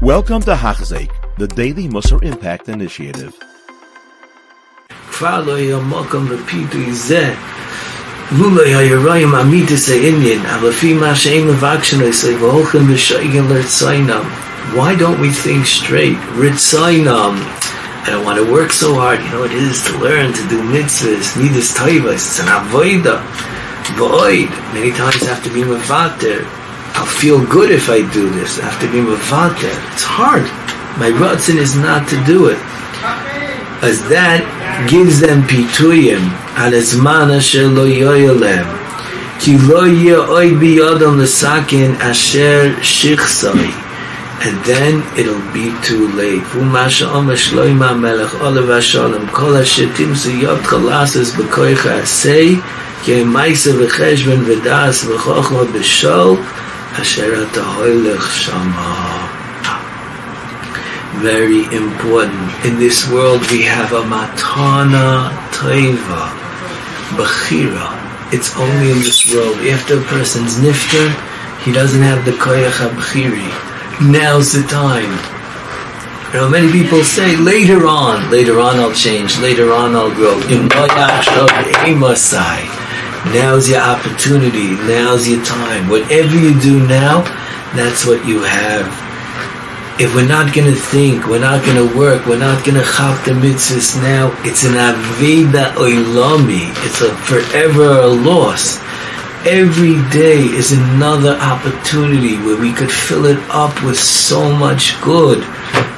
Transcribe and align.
Welcome 0.00 0.42
to 0.42 0.54
Hachzik, 0.54 1.10
the 1.38 1.46
Daily 1.46 1.88
Musar 1.88 2.22
Impact 2.22 2.68
Initiative. 2.68 3.32
כבר 5.12 5.40
לא 5.46 5.58
יהיה 5.58 5.78
מקום 5.78 6.26
לפיתוי 6.32 6.92
זה 6.92 7.34
לולא 8.32 8.62
היראים 8.62 9.34
אמיתס 9.34 9.88
העניין 9.88 10.46
אבל 10.46 10.68
לפי 10.68 10.94
מה 10.94 11.14
שהם 11.16 11.48
מבקשים 11.48 12.00
לעשות 12.00 12.30
והולכים 12.40 12.94
ושייגן 12.94 13.44
לרציינם 13.48 14.24
why 14.74 14.94
don't 15.00 15.20
we 15.20 15.30
think 15.44 15.66
straight 15.66 16.18
רציינם 16.38 17.34
I 18.04 18.06
don't 18.06 18.24
want 18.24 18.38
to 18.38 18.52
work 18.52 18.72
so 18.72 18.94
hard 18.94 19.20
you 19.20 19.30
know 19.30 19.44
it 19.44 19.52
is 19.52 19.84
to 19.86 19.92
learn 19.98 20.32
to 20.32 20.42
do 20.52 20.58
mitzvahs 20.74 21.36
midas 21.36 21.70
taivas 21.78 22.22
it's 22.26 22.40
an 22.44 22.48
avoida 22.58 23.16
void 23.96 24.50
many 24.74 24.90
times 25.00 25.22
I 25.22 25.28
have 25.32 25.44
to 25.44 25.52
be 25.56 25.62
mevater 25.72 26.40
I'll 26.44 26.55
feel 27.07 27.43
good 27.45 27.71
if 27.71 27.89
I 27.89 28.01
do 28.11 28.29
this. 28.29 28.59
I 28.59 28.65
have 28.65 28.79
to 28.81 28.91
be 28.91 28.99
mevater 28.99 29.73
it's 29.93 30.03
hard. 30.03 30.43
My 30.99 31.09
rutzin 31.11 31.57
is 31.57 31.75
not 31.75 32.07
to 32.09 32.23
do 32.25 32.47
it. 32.47 32.59
As 33.81 34.01
that 34.09 34.41
gives 34.89 35.19
them 35.19 35.43
pituyim 35.43 36.21
al 36.57 36.71
azman 36.71 37.35
asher 37.37 37.67
lo 37.67 37.85
yoyelem 37.85 38.67
ki 39.39 39.57
lo 39.69 39.83
ye 39.85 40.15
oy 40.15 40.49
bi 40.59 40.77
yodam 40.77 41.17
lesakin 41.21 41.95
asher 42.01 42.73
shichsai 42.81 43.71
and 44.45 44.55
then 44.65 45.01
it'll 45.17 45.53
be 45.53 45.73
too 45.81 46.07
late. 46.13 46.43
Fu 46.43 46.63
masha 46.63 47.07
om 47.09 47.27
shloima 47.27 47.99
melech 47.99 48.33
olav 48.41 48.83
shalom 48.83 49.27
kol 49.29 49.53
yot 49.53 50.61
khalasas 50.69 51.31
bekoycha 51.37 52.05
say 52.05 52.55
ke 53.05 53.25
maise 53.25 53.67
ve 53.67 53.87
cheshben 53.87 54.45
ve 54.45 54.55
shama 57.03 59.37
very 61.17 61.63
important. 61.75 62.65
In 62.65 62.77
this 62.77 63.09
world 63.09 63.41
we 63.51 63.63
have 63.63 63.91
a 63.93 64.01
matana 64.01 65.31
taiva, 65.49 66.29
bachira. 67.17 67.93
It's 68.33 68.55
only 68.57 68.91
in 68.91 68.99
this 68.99 69.33
world. 69.33 69.57
After 69.67 69.99
a 69.99 70.03
person's 70.03 70.57
nifter, 70.57 71.07
he 71.63 71.71
doesn't 71.71 72.01
have 72.01 72.25
the 72.25 72.31
koyach 72.31 72.79
bachiri. 72.95 73.49
Now's 74.11 74.53
the 74.53 74.63
time. 74.67 75.11
You 76.33 76.41
know, 76.41 76.49
many 76.49 76.71
people 76.71 77.03
say, 77.03 77.37
later 77.37 77.87
on, 77.87 78.29
later 78.29 78.59
on 78.59 78.77
I'll 78.77 78.93
change, 78.93 79.39
later 79.39 79.73
on 79.73 79.95
I'll 79.95 80.13
grow. 80.13 80.39
Now's 83.33 83.69
your 83.69 83.81
opportunity, 83.81 84.75
now's 84.87 85.27
your 85.27 85.43
time. 85.43 85.89
Whatever 85.89 86.35
you 86.35 86.59
do 86.61 86.85
now, 86.87 87.21
that's 87.75 88.05
what 88.05 88.25
you 88.25 88.43
have 88.43 89.07
if 89.99 90.13
we're 90.13 90.27
not 90.27 90.53
going 90.53 90.67
to 90.71 90.79
think, 90.79 91.25
we're 91.25 91.39
not 91.39 91.65
going 91.65 91.75
to 91.75 91.97
work, 91.97 92.27
we're 92.27 92.37
not 92.37 92.63
going 92.63 92.77
to 92.77 92.85
chap 92.85 93.25
the 93.25 93.31
mitzvahs 93.31 93.99
now, 94.03 94.29
it's 94.45 94.63
an 94.63 94.73
aveda 94.73 95.73
oilami. 95.73 96.69
It's 96.85 97.01
a 97.01 97.15
forever 97.25 98.05
loss. 98.05 98.77
Every 99.47 99.95
day 100.11 100.41
is 100.41 100.71
another 100.71 101.35
opportunity 101.37 102.37
where 102.37 102.59
we 102.59 102.73
could 102.73 102.91
fill 102.91 103.25
it 103.25 103.39
up 103.49 103.73
with 103.83 103.97
so 103.97 104.53
much 104.53 105.01
good. 105.01 105.39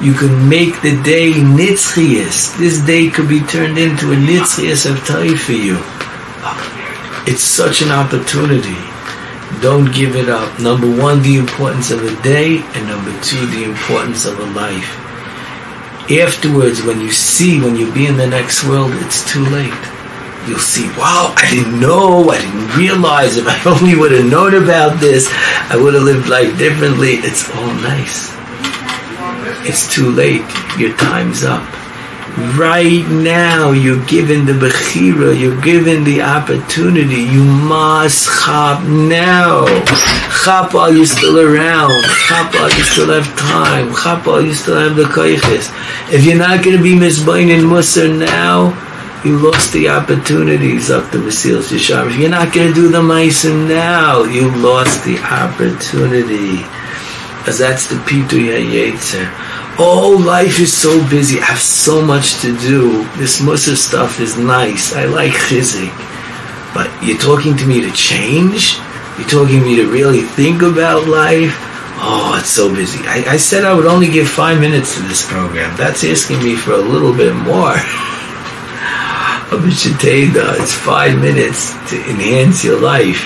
You 0.00 0.14
can 0.14 0.48
make 0.48 0.80
the 0.80 0.96
day 1.02 1.32
nitzchias. 1.32 2.56
This 2.56 2.80
day 2.80 3.10
could 3.10 3.28
be 3.28 3.40
turned 3.40 3.76
into 3.76 4.12
a 4.12 4.16
nitzchias 4.16 4.90
of 4.90 5.04
time 5.04 5.36
for 5.36 5.52
you. 5.52 5.76
It's 7.26 7.42
such 7.42 7.82
an 7.82 7.90
opportunity. 7.90 8.76
Don't 9.60 9.92
give 9.92 10.16
it 10.16 10.28
up. 10.28 10.58
Number 10.58 10.88
one, 10.88 11.22
the 11.22 11.36
importance 11.36 11.90
of 11.90 12.02
a 12.02 12.22
day, 12.22 12.62
and 12.74 12.86
number 12.88 13.12
two, 13.20 13.44
the 13.46 13.64
importance 13.64 14.24
of 14.24 14.38
a 14.38 14.46
life. 14.46 14.96
Afterwards, 16.10 16.82
when 16.82 17.00
you 17.00 17.10
see, 17.10 17.60
when 17.60 17.76
you 17.76 17.92
be 17.92 18.06
in 18.06 18.16
the 18.16 18.26
next 18.26 18.64
world, 18.64 18.92
it's 18.94 19.30
too 19.30 19.44
late. 19.46 19.72
You'll 20.48 20.58
see, 20.58 20.88
wow, 20.96 21.34
I 21.36 21.50
didn't 21.50 21.78
know, 21.78 22.30
I 22.30 22.40
didn't 22.40 22.76
realize. 22.76 23.36
If 23.36 23.46
I 23.46 23.60
only 23.70 23.94
would 23.96 24.12
have 24.12 24.30
known 24.30 24.54
about 24.54 24.98
this, 24.98 25.28
I 25.68 25.76
would 25.76 25.94
have 25.94 26.02
lived 26.02 26.28
life 26.28 26.56
differently. 26.56 27.14
It's 27.20 27.48
all 27.54 27.74
nice. 27.74 28.32
It's 29.68 29.92
too 29.92 30.10
late. 30.10 30.42
Your 30.78 30.96
time's 30.96 31.44
up. 31.44 31.79
Right 32.56 33.06
now, 33.08 33.72
you're 33.72 34.04
given 34.06 34.46
the 34.46 34.52
Bechira, 34.52 35.38
you're 35.38 35.60
given 35.60 36.04
the 36.04 36.22
opportunity. 36.22 37.22
You 37.22 37.44
must 37.44 38.28
chop 38.44 38.84
now. 38.84 39.66
Chop 40.44 40.72
while 40.72 40.94
you're 40.94 41.06
still 41.06 41.40
around. 41.40 41.92
Chop 42.28 42.54
while 42.54 42.70
you 42.70 42.84
still 42.84 43.10
have 43.10 43.26
time. 43.36 43.92
Chop 43.94 44.26
while 44.26 44.42
you 44.42 44.54
still 44.54 44.76
have 44.76 44.96
the 44.96 45.04
koiches. 45.04 45.72
If 46.12 46.24
you're 46.24 46.38
not 46.38 46.64
going 46.64 46.76
to 46.76 46.82
be 46.82 46.94
Mizbain 46.94 47.50
in 47.50 47.64
Musar 47.64 48.16
now, 48.16 48.72
you 49.24 49.36
lost 49.38 49.72
the 49.72 49.88
opportunities 49.88 50.88
of 50.88 51.10
the 51.12 51.18
Vasil 51.18 51.60
Shishar. 51.60 52.10
If 52.10 52.16
you're 52.16 52.30
not 52.30 52.54
going 52.54 52.68
to 52.68 52.74
do 52.74 52.88
the 52.88 53.02
Maisim 53.02 53.68
now, 53.68 54.22
you 54.22 54.50
lost 54.62 55.04
the 55.04 55.18
opportunity. 55.18 56.64
As 57.46 57.58
that's 57.58 57.88
the 57.88 57.96
Pitu 57.96 58.38
Yetzer. 58.48 59.26
Oh, 59.78 60.22
life 60.26 60.60
is 60.60 60.76
so 60.76 61.00
busy. 61.08 61.40
I 61.40 61.44
have 61.44 61.58
so 61.60 62.02
much 62.02 62.40
to 62.42 62.56
do. 62.58 63.04
This 63.16 63.40
Musar 63.40 63.76
stuff 63.76 64.20
is 64.20 64.36
nice. 64.36 64.94
I 64.94 65.06
like 65.06 65.32
chizik. 65.32 65.94
But 66.74 66.90
you're 67.02 67.18
talking 67.18 67.56
to 67.56 67.66
me 67.66 67.80
to 67.80 67.90
change? 67.92 68.76
You're 69.18 69.28
talking 69.28 69.60
to 69.60 69.64
me 69.64 69.76
to 69.76 69.86
really 69.90 70.22
think 70.22 70.62
about 70.62 71.08
life? 71.08 71.56
Oh, 72.02 72.36
it's 72.38 72.50
so 72.50 72.74
busy. 72.74 73.00
I, 73.06 73.24
I 73.34 73.36
said 73.36 73.64
I 73.64 73.74
would 73.74 73.86
only 73.86 74.08
give 74.08 74.28
five 74.28 74.60
minutes 74.60 74.94
to 74.96 75.02
this 75.02 75.26
program. 75.26 75.76
That's 75.76 76.04
asking 76.04 76.42
me 76.42 76.56
for 76.56 76.72
a 76.72 76.78
little 76.78 77.14
bit 77.14 77.34
more. 77.34 77.74
It's 79.52 80.74
five 80.74 81.18
minutes 81.18 81.72
to 81.90 81.96
enhance 82.08 82.62
your 82.62 82.80
life 82.80 83.24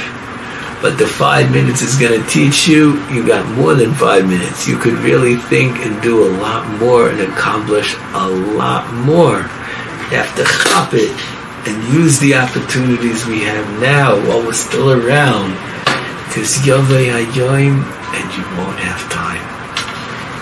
but 0.85 0.99
the 0.99 1.07
five 1.07 1.51
minutes 1.51 1.81
is 1.81 1.97
going 1.97 2.13
to 2.13 2.29
teach 2.29 2.69
you, 2.69 3.01
you 3.09 3.27
got 3.27 3.41
more 3.57 3.73
than 3.73 3.95
five 3.95 4.29
minutes. 4.29 4.69
You 4.69 4.77
could 4.77 4.93
really 5.01 5.37
think 5.37 5.79
and 5.79 5.97
do 6.03 6.29
a 6.29 6.31
lot 6.37 6.69
more 6.79 7.09
and 7.09 7.23
accomplish 7.23 7.97
a 8.13 8.29
lot 8.29 8.93
more. 8.93 9.41
You 10.13 10.21
have 10.21 10.37
to 10.37 10.45
chop 10.45 10.93
it 10.93 11.09
and 11.65 11.73
use 11.89 12.19
the 12.19 12.35
opportunities 12.35 13.25
we 13.25 13.41
have 13.49 13.65
now 13.81 14.13
while 14.29 14.45
we're 14.45 14.53
still 14.53 14.93
around. 14.93 15.57
Because 16.29 16.61
Yavei 16.69 17.09
Hayoim 17.09 17.81
and 17.81 18.27
you 18.37 18.45
won't 18.61 18.77
have 18.85 19.01
time. 19.09 19.41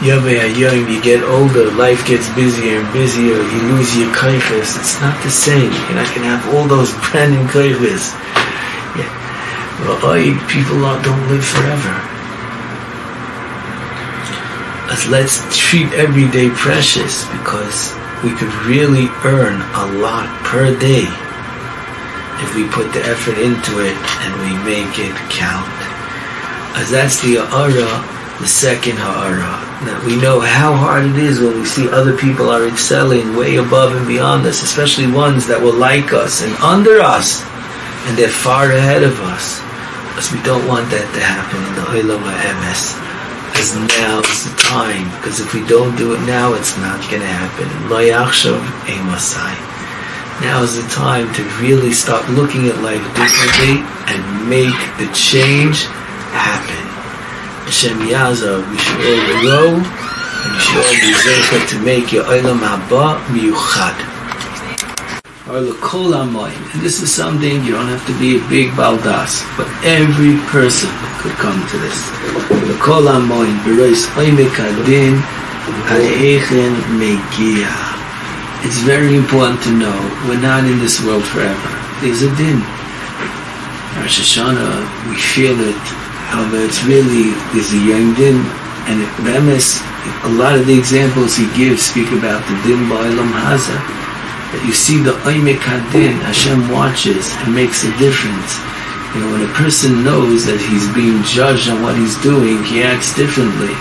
Yavei 0.02 0.42
Hayoim, 0.42 0.90
you 0.90 1.00
get 1.00 1.22
older, 1.22 1.70
life 1.78 2.04
gets 2.04 2.28
busier 2.34 2.80
and 2.80 2.92
busier, 2.92 3.38
you 3.38 3.58
lose 3.70 3.96
your 3.96 4.10
kaifas. 4.10 4.74
It's 4.74 5.00
not 5.00 5.14
the 5.22 5.30
same. 5.30 5.70
You're 5.70 6.02
not 6.02 6.10
going 6.10 6.26
to 6.26 6.34
have 6.34 6.52
all 6.52 6.66
those 6.66 6.90
brand 7.12 7.30
new 7.30 7.46
kaifas. 7.46 8.41
People 10.48 10.80
don't 11.02 11.28
live 11.28 11.44
forever. 11.44 11.94
As 14.92 15.08
let's 15.08 15.40
treat 15.56 15.92
every 15.94 16.28
day 16.30 16.50
precious 16.50 17.24
because 17.28 17.94
we 18.22 18.34
could 18.36 18.52
really 18.66 19.08
earn 19.24 19.60
a 19.60 19.86
lot 20.00 20.28
per 20.44 20.78
day 20.78 21.08
if 22.44 22.54
we 22.54 22.68
put 22.68 22.92
the 22.92 23.00
effort 23.06 23.38
into 23.38 23.80
it 23.80 23.96
and 24.22 24.32
we 24.42 24.52
make 24.64 24.98
it 24.98 25.14
count. 25.30 25.72
As 26.76 26.90
that's 26.90 27.22
the 27.22 27.36
ha'ara, 27.36 28.38
the 28.40 28.48
second 28.48 28.98
ha'ara. 28.98 29.70
That 29.86 30.04
we 30.06 30.20
know 30.20 30.40
how 30.40 30.74
hard 30.74 31.06
it 31.06 31.16
is 31.16 31.40
when 31.40 31.58
we 31.58 31.64
see 31.64 31.88
other 31.88 32.16
people 32.16 32.50
are 32.50 32.66
excelling 32.68 33.36
way 33.36 33.56
above 33.56 33.96
and 33.96 34.06
beyond 34.06 34.46
us, 34.46 34.62
especially 34.62 35.10
ones 35.10 35.46
that 35.46 35.60
will 35.60 35.74
like 35.74 36.12
us 36.12 36.42
and 36.42 36.52
under 36.62 37.00
us, 37.00 37.42
and 38.06 38.18
they're 38.18 38.28
far 38.28 38.70
ahead 38.72 39.02
of 39.02 39.18
us. 39.20 39.62
Because 40.12 40.32
we 40.32 40.42
don't 40.42 40.66
want 40.68 40.90
that 40.90 41.08
to 41.14 41.20
happen 41.24 41.56
in 41.64 41.74
the 41.78 41.86
Olam 41.96 42.20
HaEmes. 42.20 43.00
Because 43.48 43.72
now 43.96 44.20
is 44.20 44.44
the 44.44 44.54
time. 44.60 45.08
Because 45.16 45.40
if 45.40 45.54
we 45.54 45.64
don't 45.66 45.96
do 45.96 46.12
it 46.12 46.20
now, 46.28 46.52
it's 46.52 46.76
not 46.76 47.00
going 47.08 47.22
to 47.22 47.32
happen. 47.32 47.68
Now 50.44 50.62
is 50.62 50.76
the 50.76 50.88
time 50.90 51.32
to 51.32 51.42
really 51.62 51.92
start 51.92 52.28
looking 52.30 52.68
at 52.68 52.76
life 52.82 53.00
differently 53.16 53.80
and 54.10 54.20
make 54.50 54.76
the 54.98 55.08
change 55.14 55.86
happen. 56.34 56.84
Hashem 57.64 58.04
Yazav, 58.04 58.68
we 58.68 58.76
should 58.76 59.00
all 59.00 59.22
grow 59.40 59.68
and 59.80 60.50
we 60.52 60.60
should 60.60 60.76
all 60.76 60.98
be 61.00 61.12
zeichet 61.24 61.64
to 61.70 61.78
make 61.80 62.12
your 62.12 62.24
Olam 62.24 62.60
Haba 62.60 63.22
miyuchad 63.32 64.11
or 65.48 65.58
Lakol 65.58 66.14
Amoin. 66.14 66.54
And 66.72 66.82
this 66.82 67.02
is 67.02 67.12
something 67.12 67.64
you 67.64 67.72
don't 67.72 67.88
have 67.88 68.06
to 68.06 68.16
be 68.18 68.38
a 68.38 68.48
big 68.48 68.70
baldas, 68.78 69.42
but 69.56 69.66
every 69.82 70.38
person 70.50 70.90
could 71.18 71.34
come 71.42 71.58
to 71.68 71.76
this. 71.78 71.98
Lakol 72.70 73.10
Amoin, 73.10 73.58
Berois 73.66 74.06
Oimek 74.14 74.54
Adin, 74.54 75.18
Aleichen 75.90 76.74
Megia. 76.98 77.74
It's 78.64 78.82
very 78.82 79.16
important 79.16 79.62
to 79.64 79.72
know 79.72 79.98
we're 80.28 80.40
not 80.40 80.64
in 80.64 80.78
this 80.78 81.02
world 81.04 81.24
forever. 81.24 81.70
There's 82.00 82.22
a 82.22 82.30
din. 82.36 82.62
Rosh 83.98 84.22
Hashanah, 84.22 85.10
we 85.10 85.16
feel 85.16 85.58
it. 85.58 85.82
However, 86.30 86.58
it's 86.64 86.84
really, 86.84 87.34
there's 87.52 87.72
a 87.74 87.82
Yom 87.82 88.14
Din 88.14 88.38
And 88.90 88.98
Remes, 89.22 89.78
a 90.24 90.32
lot 90.34 90.58
of 90.58 90.66
the 90.66 90.76
examples 90.76 91.36
he 91.36 91.46
gives 91.54 91.82
speak 91.86 92.10
about 92.10 92.42
the 92.50 92.54
din 92.66 92.90
ba'ilam 92.90 93.30
haza. 93.30 93.78
That 94.52 94.64
you 94.68 94.76
see 94.76 95.00
the 95.00 95.16
oimek 95.24 95.64
hadin, 95.64 96.20
Hashem 96.20 96.68
watches 96.68 97.32
and 97.40 97.56
makes 97.56 97.88
a 97.88 97.92
difference. 97.96 98.60
You 99.16 99.24
know, 99.24 99.32
when 99.32 99.44
a 99.48 99.52
person 99.56 100.04
knows 100.04 100.44
that 100.44 100.60
he's 100.60 100.88
being 100.92 101.24
judged 101.24 101.72
on 101.72 101.80
what 101.80 101.96
he's 101.96 102.16
doing, 102.20 102.60
he 102.64 102.84
acts 102.84 103.16
differently. 103.16 103.72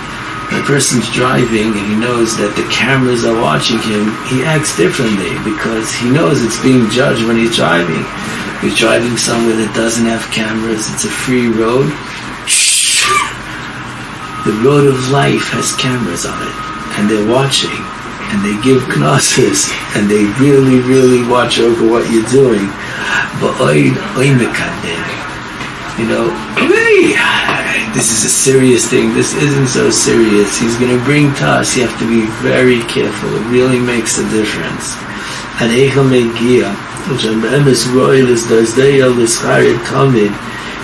When 0.51 0.59
a 0.59 0.67
person's 0.67 1.07
driving 1.11 1.71
and 1.71 1.85
he 1.87 1.95
knows 1.95 2.35
that 2.35 2.55
the 2.59 2.67
cameras 2.67 3.23
are 3.23 3.35
watching 3.39 3.79
him, 3.79 4.11
he 4.27 4.43
acts 4.43 4.75
differently 4.75 5.31
because 5.47 5.91
he 5.95 6.11
knows 6.11 6.43
it's 6.43 6.59
being 6.59 6.91
judged 6.91 7.23
when 7.23 7.39
he's 7.39 7.55
driving. 7.55 8.03
He's 8.59 8.75
driving 8.75 9.15
somewhere 9.15 9.55
that 9.55 9.71
doesn't 9.71 10.05
have 10.07 10.23
cameras, 10.35 10.91
it's 10.91 11.07
a 11.07 11.11
free 11.11 11.47
road. 11.47 11.87
The 14.43 14.55
road 14.63 14.91
of 14.91 14.99
life 15.15 15.47
has 15.55 15.71
cameras 15.79 16.27
on 16.27 16.35
it, 16.35 16.57
and 16.99 17.07
they're 17.07 17.31
watching, 17.31 17.71
and 18.31 18.39
they 18.43 18.55
give 18.63 18.87
knosses, 18.97 19.67
and 19.95 20.09
they 20.09 20.23
really, 20.39 20.79
really 20.79 21.27
watch 21.27 21.59
over 21.59 21.83
what 21.87 22.09
you're 22.09 22.27
doing. 22.31 22.65
But 23.43 23.59
oy, 23.59 23.91
oy 24.15 24.31
you 25.99 26.07
know, 26.07 26.31
hey, 26.55 27.13
this 27.93 28.09
is 28.09 28.23
a 28.23 28.29
serious 28.29 28.89
thing. 28.89 29.13
This 29.13 29.35
isn't 29.35 29.67
so 29.67 29.89
serious. 29.89 30.57
He's 30.57 30.77
going 30.77 30.97
to 30.97 31.03
bring 31.03 31.33
to. 31.35 31.75
You 31.75 31.85
have 31.85 31.99
to 31.99 32.07
be 32.07 32.25
very 32.41 32.81
careful. 32.87 33.29
It 33.35 33.45
really 33.51 33.79
makes 33.79 34.17
a 34.17 34.23
difference. 34.31 34.95
And 35.59 35.69
Eichel 35.69 36.07
Megia, 36.07 36.73
which 37.11 37.25
I'm 37.25 37.41
Emes 37.43 37.85
Royal 37.93 38.29
is 38.29 38.43
Dazdaya 38.45 39.13
Lischarit 39.13 39.77
Tamid, 39.85 40.31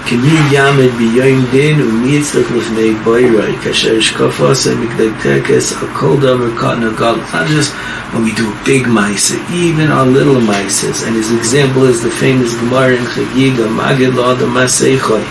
כמי 0.09 0.39
יעמד 0.51 0.89
ביום 0.97 1.45
דין 1.51 1.81
ומי 1.81 2.15
יצטרך 2.15 2.47
לפני 2.57 2.93
בוירוי 3.03 3.55
כאשר 3.63 3.93
ישקוף 3.93 4.39
עושה 4.39 4.75
מקדי 4.75 5.09
טקס 5.23 5.73
על 5.81 5.87
כל 5.93 6.15
דבר 6.19 6.49
גל 6.59 7.15
not 7.33 7.47
just 7.47 7.71
when 8.13 8.23
we 8.23 8.31
do 8.31 8.47
big 8.65 8.87
mice 8.87 9.33
even 9.65 9.91
our 9.91 10.05
little 10.17 10.39
mices 10.51 11.03
and 11.05 11.13
his 11.19 11.29
example 11.39 11.83
is 11.83 12.01
the 12.01 12.13
famous 12.23 12.51
Gemara 12.59 12.95
in 12.99 13.05
Chagiga 13.13 13.67
Magid 13.79 14.13
Lo 14.15 14.31
Adam 14.31 14.51
Maseichoi 14.57 15.25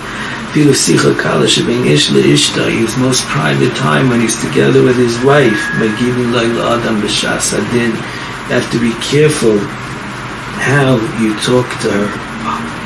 Pilu 0.52 0.74
Sicha 0.84 1.12
Kala 1.22 1.46
Shebin 1.46 1.86
Ish 1.94 2.10
Ishta 2.34 2.64
his 2.82 2.94
most 2.98 3.22
private 3.36 3.74
time 3.74 4.10
when 4.10 4.20
he's 4.20 4.38
together 4.46 4.82
with 4.88 4.98
his 5.06 5.16
wife 5.30 5.62
Magidin 5.80 6.28
Lo 6.34 6.42
Adam 6.74 6.96
B'Shas 7.02 7.46
Adin 7.58 7.92
you 7.92 8.52
have 8.56 8.68
to 8.74 8.78
be 8.86 8.92
careful 9.12 9.56
how 10.70 10.90
you 11.22 11.30
talk 11.50 11.68
to 11.82 11.88
her 11.96 12.85